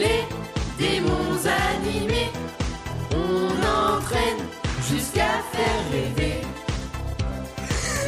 [0.00, 0.24] les
[0.78, 1.36] démons
[1.68, 2.32] animés.
[3.12, 4.42] On entraîne
[4.90, 6.40] jusqu'à faire rêver.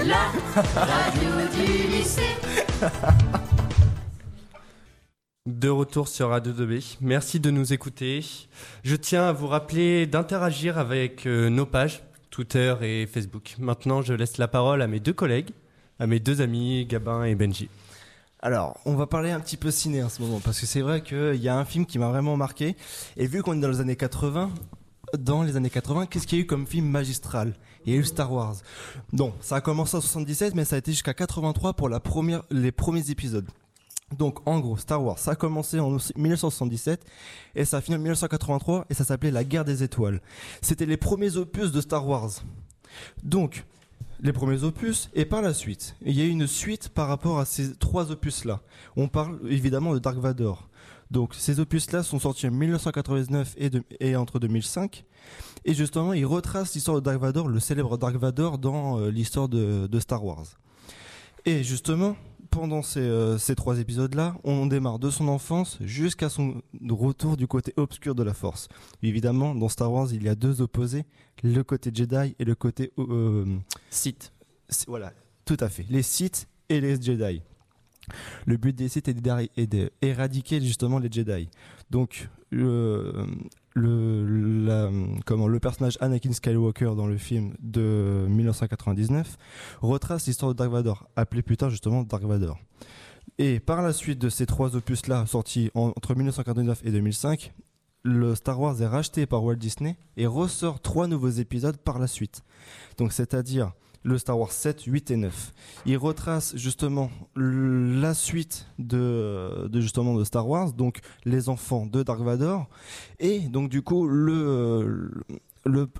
[0.06, 0.32] La
[0.80, 1.66] radio du
[1.96, 2.34] lycée.
[5.46, 6.96] De retour sur Radio 2B.
[7.00, 8.24] Merci de nous écouter.
[8.84, 13.56] Je tiens à vous rappeler d'interagir avec euh, nos pages Twitter et Facebook.
[13.58, 15.50] Maintenant, je laisse la parole à mes deux collègues,
[15.98, 17.68] à mes deux amis Gabin et Benji.
[18.44, 21.00] Alors, on va parler un petit peu ciné en ce moment, parce que c'est vrai
[21.00, 22.76] qu'il y a un film qui m'a vraiment marqué.
[23.16, 24.50] Et vu qu'on est dans les années 80,
[25.16, 27.54] dans les années 80, qu'est-ce qu'il y a eu comme film magistral?
[27.86, 28.56] Il y a eu Star Wars.
[29.12, 32.42] Donc, ça a commencé en 77, mais ça a été jusqu'à 83 pour la première,
[32.50, 33.46] les premiers épisodes.
[34.18, 37.04] Donc, en gros, Star Wars, ça a commencé en 1977
[37.54, 40.20] et ça a fini en 1983 et ça s'appelait La Guerre des Étoiles.
[40.62, 42.30] C'était les premiers opus de Star Wars.
[43.22, 43.64] Donc,
[44.22, 47.44] les premiers opus et par la suite, il y a une suite par rapport à
[47.44, 48.60] ces trois opus-là.
[48.96, 50.68] On parle évidemment de Dark Vador.
[51.10, 53.56] Donc, ces opus-là sont sortis en 1999
[54.00, 55.04] et, entre 2005.
[55.64, 59.48] Et justement, ils retracent l'histoire de Dark Vador, le célèbre Dark Vador dans euh, l'histoire
[59.48, 60.46] de, Star Wars.
[61.44, 62.16] Et justement,
[62.50, 67.46] pendant ces, euh, ces trois épisodes-là, on démarre de son enfance jusqu'à son retour du
[67.46, 68.68] côté obscur de la Force.
[69.02, 71.04] Évidemment, dans Star Wars, il y a deux opposés,
[71.42, 72.92] le côté Jedi et le côté...
[72.98, 73.44] euh,
[73.92, 74.32] Sith.
[74.86, 75.12] voilà,
[75.44, 75.84] tout à fait.
[75.90, 77.42] Les Sith et les Jedi.
[78.46, 79.14] Le but des Sith est
[80.02, 81.48] d'éradiquer justement les Jedi.
[81.90, 83.26] Donc, le,
[85.24, 89.36] comment, le personnage Anakin Skywalker dans le film de 1999
[89.80, 92.58] retrace l'histoire de Dark Vador, appelé plus tard justement Dark Vador.
[93.38, 97.52] Et par la suite de ces trois opus-là, sortis en- entre 1999 et 2005,
[98.02, 102.06] le Star Wars est racheté par Walt Disney et ressort trois nouveaux épisodes par la
[102.06, 102.42] suite.
[102.98, 103.72] Donc, c'est-à-dire
[104.04, 105.52] le Star Wars 7, 8 et 9.
[105.86, 112.20] Il retrace justement la suite de, justement de Star Wars, donc les enfants de Dark
[112.20, 112.68] Vador,
[113.20, 114.08] et donc du coup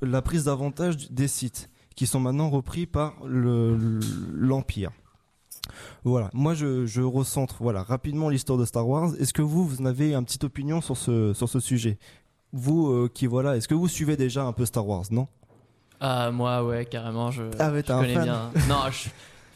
[0.02, 4.00] la prise d'avantage des sites qui sont maintenant repris par le-
[4.34, 4.90] l'Empire.
[6.04, 9.10] Voilà, moi je, je recentre voilà, rapidement l'histoire de Star Wars.
[9.20, 11.98] Est-ce que vous, vous avez une petite opinion sur ce, sur ce sujet?
[12.52, 15.28] Vous euh, qui voilà, est-ce que vous suivez déjà un peu Star Wars, non?
[16.00, 18.50] Ah, moi, ouais, carrément, je, Ah ouais, je connais bien.
[18.68, 19.08] Non, je-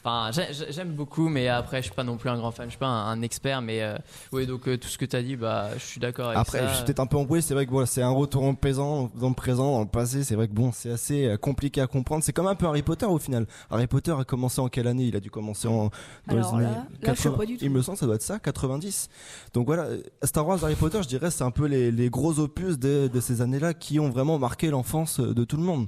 [0.03, 2.65] Enfin, j'ai- j'ai- j'aime beaucoup, mais après, je suis pas non plus un grand fan.
[2.67, 3.97] Je suis pas un, expert, mais euh,
[4.31, 6.59] oui, donc euh, tout ce que tu as dit, bah, je suis d'accord avec Après,
[6.59, 6.67] ça.
[6.69, 7.41] je suis peut-être un peu embrouillé.
[7.41, 10.23] C'est vrai que voilà, c'est un retour en présent, dans le présent, dans le passé.
[10.23, 12.23] C'est vrai que bon, c'est assez euh, compliqué à comprendre.
[12.23, 13.47] C'est comme un peu Harry Potter au final.
[13.69, 15.03] Harry Potter a commencé en quelle année?
[15.05, 15.89] Il a dû commencer en
[16.27, 17.65] dans Alors les là, années là, je sais pas du tout.
[17.65, 19.09] Il me semble, ça doit être ça, 90.
[19.53, 19.87] Donc voilà,
[20.23, 23.19] Star Wars, Harry Potter, je dirais, c'est un peu les, les gros opus de, de
[23.19, 25.87] ces années-là qui ont vraiment marqué l'enfance de tout le monde.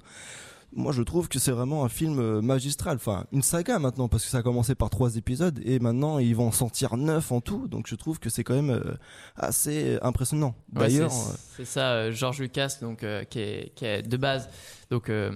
[0.74, 2.98] Moi, je trouve que c'est vraiment un film euh, magistral.
[2.98, 6.36] Enfin, une saga maintenant, parce que ça a commencé par trois épisodes et maintenant ils
[6.36, 7.68] vont en sortir neuf en tout.
[7.68, 8.94] Donc, je trouve que c'est quand même euh,
[9.36, 10.56] assez impressionnant.
[10.72, 14.50] D'ailleurs, c'est- euh, c'est ça, George Lucas, donc euh, qui, est, qui est de base,
[14.92, 15.32] donc euh,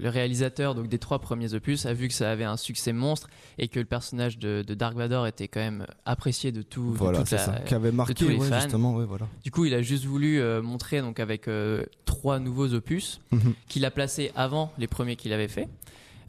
[0.00, 3.28] le réalisateur donc des trois premiers opus a vu que ça avait un succès monstre
[3.56, 6.92] et que le personnage de, de Dark Vador était quand même apprécié de tout.
[6.92, 8.60] de voilà, la- ça, qui avait marqué, tous les ouais, fans.
[8.60, 9.26] justement, ouais, voilà.
[9.44, 11.48] Du coup, il a juste voulu euh, montrer donc avec
[12.04, 13.54] trois nouveaux opus Mhm.
[13.68, 15.68] qu'il a placés avant les premiers qu'il avait fait.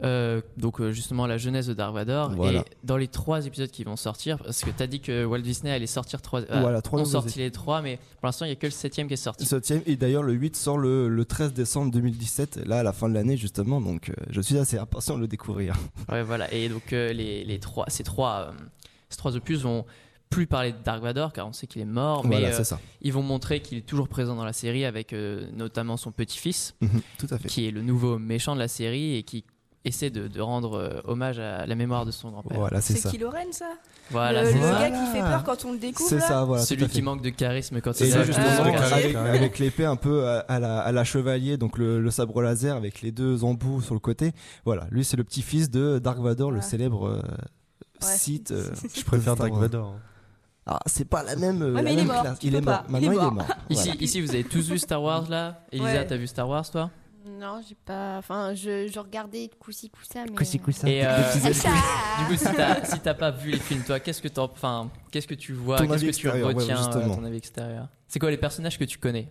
[0.02, 2.60] Euh, donc euh, justement la jeunesse de Dark Vador Voilà.
[2.62, 5.40] et dans les trois épisodes qui vont sortir parce que tu as dit que Walt
[5.42, 8.52] Disney allait sortir trois Voilà, trois on sorti les trois mais pour l'instant il y
[8.54, 11.26] a que le septième qui est sorti Septième, et d'ailleurs le 8 sort le, le
[11.26, 14.78] 13 décembre 2017, là à la fin de l'année justement, donc euh, je suis assez
[14.78, 15.76] impatient de le découvrir.
[16.10, 16.50] Ouais, voilà.
[16.54, 18.58] Et donc euh, les, les trois, ces trois, euh,
[19.10, 19.84] ces trois opus vont
[20.30, 22.64] plus parler de Dark Vador car on sait qu'il est mort, mais voilà, euh, c'est
[22.64, 22.80] ça.
[23.02, 26.76] ils vont montrer qu'il est toujours présent dans la série avec euh, notamment son petit-fils
[26.82, 27.48] Mhm, tout à fait.
[27.48, 29.44] qui est le nouveau méchant de la série et qui
[29.86, 32.60] essaie de, de rendre euh, hommage à la mémoire de son grand-père.
[32.60, 33.10] Voilà, c'est C'est ça.
[33.10, 33.72] Kylo Ren, ça?
[34.12, 36.64] Voilà, Le, c'est gars qui fait peur quand on le découvre C'est ça, voilà.
[36.64, 39.96] Celui qui manque de charisme quand il a justement, Ah, avec, avec- avec l'épée un
[39.96, 43.44] peu à, à la, à la chevalier, donc le, le sabre laser avec les deux
[43.44, 44.34] embouts sur le côté.
[44.66, 47.22] Voilà, lui c'est le petit-fils de Dark Vador, le célèbre euh,
[48.02, 48.08] Ouais.
[48.08, 48.52] Sith.
[48.52, 49.54] euh, Je préfère Dark.
[49.54, 49.88] Vador.
[49.88, 50.00] hein.
[50.72, 52.38] Ah, c'est pas la même, Ouais, la mais il est même mort, classe.
[52.44, 52.84] Il est mort.
[52.90, 53.74] Maintenant il est.
[53.74, 54.02] Ici, Voilà.
[54.04, 55.64] ici, vous avez tous vu Star Wars là?
[55.72, 56.06] Elisa, Ouais.
[56.06, 56.92] t'as vu Star Wars toi?
[57.28, 58.18] Non, j'ai pas.
[58.20, 60.36] Enfin, je, je regardais de coup-ci, coup-ça, mais.
[60.36, 60.60] Coussi.
[60.86, 61.70] Et, euh, petits Ça
[62.20, 64.90] Du coup, si t'as si t'as pas vu les films, toi, qu'est-ce que t'en, enfin,
[65.12, 67.16] qu'est-ce que tu vois, Ton qu'est-ce avis que tu extérieur, ouais, retiens, euh, justement.
[67.16, 67.88] ton avis extérieur?
[68.08, 69.28] C'est quoi les personnages que tu connais?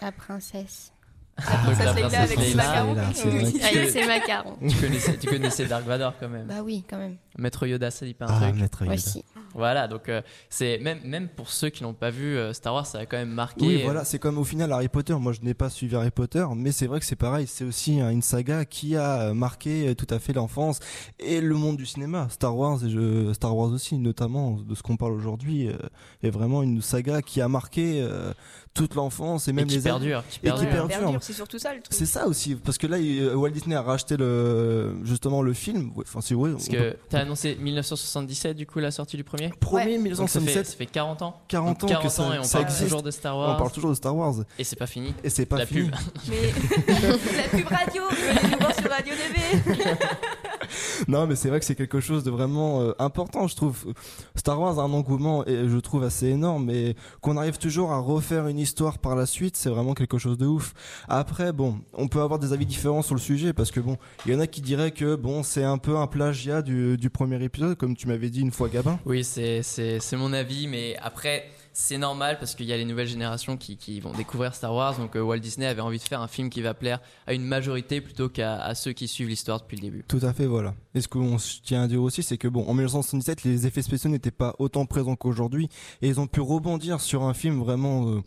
[0.00, 0.92] La princesse.
[1.38, 2.62] Donc, la Princesse Leila princesse avec ses Leila.
[2.68, 2.94] macarons.
[2.94, 3.42] Leila, c'est vrai.
[3.44, 3.60] Oui.
[3.62, 4.56] Avec ses macarons.
[4.68, 6.46] Tu connaissais, tu connaissais Dark Vador quand même.
[6.46, 7.16] Bah oui, quand même.
[7.38, 8.60] Maître Yoda, ça dit pas un Ah, truc.
[8.60, 8.94] maître Yoda.
[8.94, 9.24] Aussi.
[9.54, 12.86] Voilà, donc euh, c'est même, même pour ceux qui n'ont pas vu euh, Star Wars,
[12.86, 13.66] ça a quand même marqué.
[13.66, 15.14] Oui, euh, voilà, c'est comme au final Harry Potter.
[15.14, 17.46] Moi, je n'ai pas suivi Harry Potter, mais c'est vrai que c'est pareil.
[17.46, 20.78] C'est aussi hein, une saga qui a marqué euh, tout à fait l'enfance
[21.18, 22.28] et le monde du cinéma.
[22.30, 25.72] Star Wars et je, Star Wars aussi, notamment de ce qu'on parle aujourd'hui, euh,
[26.22, 28.32] est vraiment une saga qui a marqué euh,
[28.74, 30.24] toute l'enfance et et même qui les perdure.
[30.30, 30.68] Qui et qui perdure.
[30.70, 30.98] perdure.
[30.98, 31.92] Perdure, c'est surtout ça le truc.
[31.92, 35.90] C'est ça aussi, parce que là, il- Walt Disney a racheté le justement le film.
[35.96, 36.52] Ouais, Enfin, c'est ouais.
[36.52, 39.41] Parce on que peut- t'as annoncé 1977 du coup la sortie du premier.
[39.50, 40.10] Premier Ouais.
[40.10, 41.36] Donc ça fait, 1977, ça fait 40 ans.
[41.48, 42.82] 40 Donc ans 40 que ça, ans et on ça parle existe.
[42.84, 43.56] toujours de Star On Wars.
[43.56, 45.14] parle toujours de Star Wars Et c'est pas fini.
[45.24, 45.90] et c'est pas La fini.
[45.90, 45.94] pub.
[46.28, 46.36] Mais
[47.36, 49.84] la pub radio, venez nous voir sur Radio DB.
[51.08, 53.92] Non, mais c'est vrai que c'est quelque chose de vraiment euh, important, je trouve.
[54.36, 57.98] Star Wars a un engouement et je trouve assez énorme, mais qu'on arrive toujours à
[57.98, 60.74] refaire une histoire par la suite, c'est vraiment quelque chose de ouf.
[61.08, 63.96] Après, bon, on peut avoir des avis différents sur le sujet parce que bon,
[64.26, 67.10] il y en a qui diraient que bon, c'est un peu un plagiat du, du
[67.10, 68.98] premier épisode, comme tu m'avais dit une fois, Gabin.
[69.06, 69.62] Oui, c'est
[70.12, 74.00] mon avis, mais après c'est normal parce qu'il y a les nouvelles générations qui, qui
[74.00, 74.96] vont découvrir Star Wars.
[74.98, 77.44] Donc euh, Walt Disney avait envie de faire un film qui va plaire à une
[77.44, 80.04] majorité plutôt qu'à à ceux qui suivent l'histoire depuis le début.
[80.08, 80.74] Tout à fait, voilà.
[80.94, 84.10] Et ce qu'on tient à dire aussi, c'est que bon, en 1977, les effets spéciaux
[84.10, 85.68] n'étaient pas autant présents qu'aujourd'hui,
[86.02, 88.20] et ils ont pu rebondir sur un film vraiment, euh,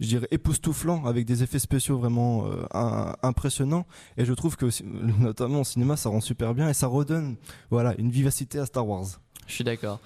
[0.00, 3.86] je dirais, époustouflant, avec des effets spéciaux vraiment euh, un- impressionnants.
[4.18, 4.66] Et je trouve que,
[5.20, 7.36] notamment au cinéma, ça rend super bien et ça redonne,
[7.70, 9.06] voilà, une vivacité à Star Wars.
[9.46, 10.00] Je suis d'accord.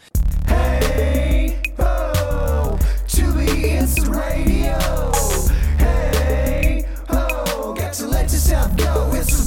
[0.48, 1.56] Hey,
[3.84, 5.12] It's the Radio.
[5.76, 9.10] Hey, ho, got to let yourself go.
[9.12, 9.43] It's